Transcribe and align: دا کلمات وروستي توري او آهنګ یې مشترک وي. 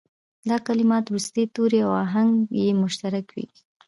دا 0.49 0.57
کلمات 0.67 1.03
وروستي 1.07 1.43
توري 1.55 1.79
او 1.85 1.91
آهنګ 2.05 2.33
یې 2.59 2.79
مشترک 2.81 3.25
وي. 3.35 3.45